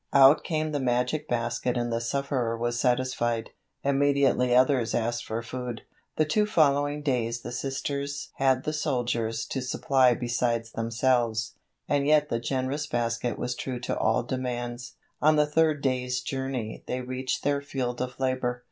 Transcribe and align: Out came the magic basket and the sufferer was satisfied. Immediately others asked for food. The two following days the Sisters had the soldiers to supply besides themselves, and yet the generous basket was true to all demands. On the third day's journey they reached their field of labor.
Out 0.13 0.43
came 0.43 0.71
the 0.71 0.79
magic 0.79 1.27
basket 1.27 1.77
and 1.77 1.93
the 1.93 2.01
sufferer 2.01 2.57
was 2.57 2.79
satisfied. 2.79 3.51
Immediately 3.83 4.55
others 4.55 4.95
asked 4.95 5.23
for 5.25 5.43
food. 5.43 5.83
The 6.15 6.25
two 6.25 6.47
following 6.47 7.03
days 7.03 7.41
the 7.41 7.51
Sisters 7.51 8.31
had 8.37 8.63
the 8.63 8.73
soldiers 8.73 9.45
to 9.45 9.61
supply 9.61 10.15
besides 10.15 10.71
themselves, 10.71 11.53
and 11.87 12.07
yet 12.07 12.29
the 12.29 12.39
generous 12.39 12.87
basket 12.87 13.37
was 13.37 13.53
true 13.53 13.79
to 13.81 13.95
all 13.95 14.23
demands. 14.23 14.93
On 15.21 15.35
the 15.35 15.45
third 15.45 15.83
day's 15.83 16.21
journey 16.21 16.83
they 16.87 17.01
reached 17.01 17.43
their 17.43 17.61
field 17.61 18.01
of 18.01 18.19
labor. 18.19 18.59